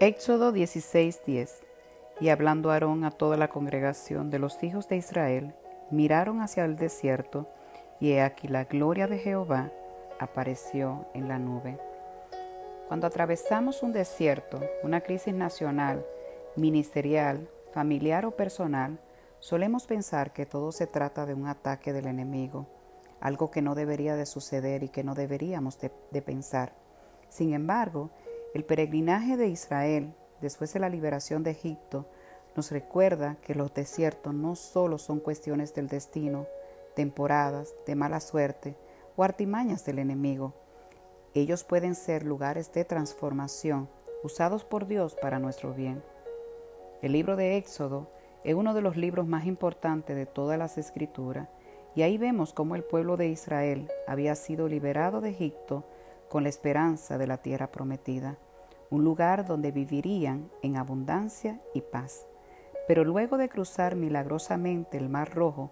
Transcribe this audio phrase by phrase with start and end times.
[0.00, 1.66] Éxodo 16:10
[2.20, 5.54] Y hablando Aarón a toda la congregación de los hijos de Israel,
[5.90, 7.48] miraron hacia el desierto,
[7.98, 9.72] y he aquí la gloria de Jehová
[10.20, 11.80] apareció en la nube.
[12.86, 16.06] Cuando atravesamos un desierto, una crisis nacional,
[16.54, 19.00] ministerial, familiar o personal,
[19.40, 22.68] solemos pensar que todo se trata de un ataque del enemigo,
[23.20, 26.72] algo que no debería de suceder y que no deberíamos de, de pensar.
[27.30, 28.10] Sin embargo,
[28.54, 32.06] el peregrinaje de Israel después de la liberación de Egipto
[32.56, 36.46] nos recuerda que los desiertos no solo son cuestiones del destino,
[36.96, 38.76] temporadas, de mala suerte
[39.16, 40.54] o artimañas del enemigo.
[41.34, 43.88] Ellos pueden ser lugares de transformación
[44.24, 46.02] usados por Dios para nuestro bien.
[47.02, 48.10] El libro de Éxodo
[48.42, 51.48] es uno de los libros más importantes de todas las escrituras
[51.94, 55.84] y ahí vemos cómo el pueblo de Israel había sido liberado de Egipto
[56.28, 58.36] con la esperanza de la tierra prometida,
[58.90, 62.26] un lugar donde vivirían en abundancia y paz.
[62.86, 65.70] Pero luego de cruzar milagrosamente el Mar Rojo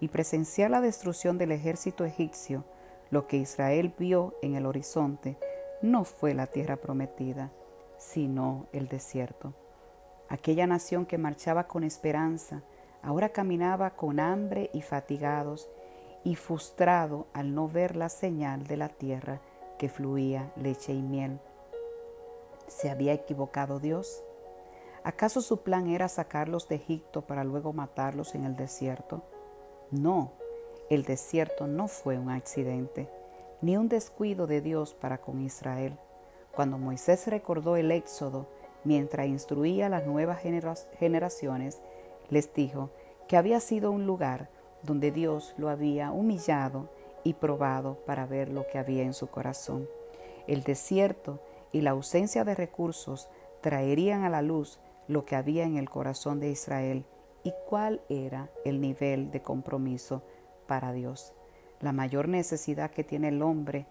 [0.00, 2.64] y presenciar la destrucción del ejército egipcio,
[3.10, 5.38] lo que Israel vio en el horizonte
[5.82, 7.52] no fue la tierra prometida,
[7.98, 9.54] sino el desierto.
[10.28, 12.62] Aquella nación que marchaba con esperanza,
[13.02, 15.68] ahora caminaba con hambre y fatigados
[16.24, 19.40] y frustrado al no ver la señal de la tierra
[19.78, 21.38] que fluía leche y miel.
[22.68, 24.22] ¿Se había equivocado Dios?
[25.04, 29.22] ¿Acaso su plan era sacarlos de Egipto para luego matarlos en el desierto?
[29.90, 30.32] No,
[30.90, 33.08] el desierto no fue un accidente,
[33.62, 35.96] ni un descuido de Dios para con Israel.
[36.54, 38.46] Cuando Moisés recordó el éxodo
[38.82, 40.40] mientras instruía a las nuevas
[40.98, 41.80] generaciones,
[42.30, 42.90] les dijo
[43.28, 44.48] que había sido un lugar
[44.82, 46.88] donde Dios lo había humillado
[47.24, 49.88] y probado para ver lo que había en su corazón.
[50.46, 51.40] El desierto
[51.76, 53.28] y la ausencia de recursos
[53.60, 57.04] traerían a la luz lo que había en el corazón de Israel
[57.44, 60.22] y cuál era el nivel de compromiso
[60.66, 61.34] para Dios.
[61.82, 63.84] La mayor necesidad que tiene el hombre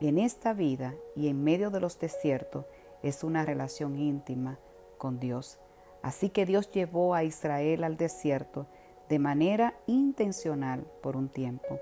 [0.00, 2.64] en esta vida y en medio de los desiertos
[3.02, 4.58] es una relación íntima
[4.96, 5.58] con Dios.
[6.00, 8.64] Así que Dios llevó a Israel al desierto
[9.10, 11.78] de manera intencional por un tiempo.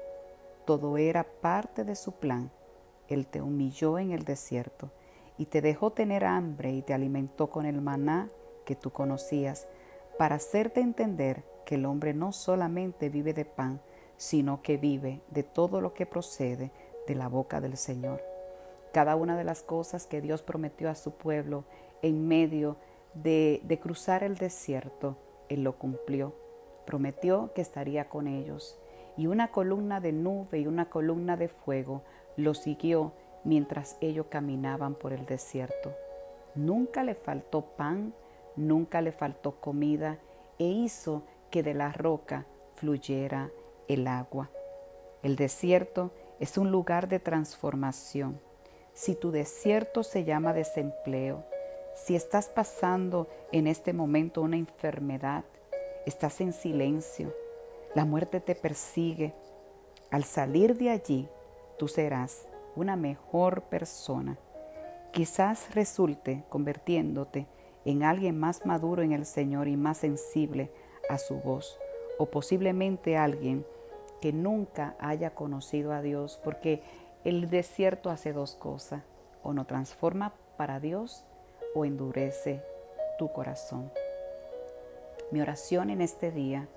[0.64, 2.50] Todo era parte de su plan.
[3.06, 4.90] Él te humilló en el desierto
[5.38, 8.28] y te dejó tener hambre y te alimentó con el maná
[8.64, 9.66] que tú conocías,
[10.18, 13.80] para hacerte entender que el hombre no solamente vive de pan,
[14.16, 16.70] sino que vive de todo lo que procede
[17.06, 18.22] de la boca del Señor.
[18.92, 21.64] Cada una de las cosas que Dios prometió a su pueblo
[22.02, 22.76] en medio
[23.14, 25.16] de, cruzar el desierto,
[25.48, 26.34] Él lo cumplió.
[26.86, 28.78] Prometió que estaría con ellos
[29.16, 32.02] y una columna de nube y una columna de fuego
[32.36, 33.12] lo siguió
[33.46, 35.94] mientras ellos caminaban por el desierto.
[36.54, 38.12] Nunca le faltó pan,
[38.56, 40.18] nunca le faltó comida
[40.58, 43.50] e hizo que de la roca fluyera
[43.88, 44.50] el agua.
[45.22, 48.40] El desierto es un lugar de transformación.
[48.94, 51.44] Si tu desierto se llama desempleo,
[51.94, 55.44] si estás pasando en este momento una enfermedad,
[56.04, 57.32] estás en silencio,
[57.94, 59.32] la muerte te persigue.
[60.10, 61.28] Al salir de allí,
[61.78, 62.46] tú serás
[62.76, 64.38] una mejor persona.
[65.12, 67.46] Quizás resulte convirtiéndote
[67.84, 70.70] en alguien más maduro en el Señor y más sensible
[71.08, 71.78] a su voz,
[72.18, 73.64] o posiblemente alguien
[74.20, 76.82] que nunca haya conocido a Dios, porque
[77.24, 79.02] el desierto hace dos cosas,
[79.42, 81.24] o no transforma para Dios
[81.74, 82.62] o endurece
[83.18, 83.92] tu corazón.
[85.30, 86.68] Mi oración en este día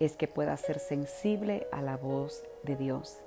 [0.00, 3.25] es que puedas ser sensible a la voz de Dios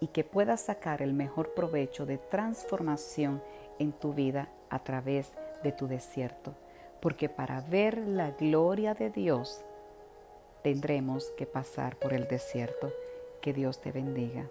[0.00, 3.42] y que puedas sacar el mejor provecho de transformación
[3.78, 6.54] en tu vida a través de tu desierto.
[7.00, 9.64] Porque para ver la gloria de Dios
[10.62, 12.92] tendremos que pasar por el desierto.
[13.40, 14.46] Que Dios te bendiga.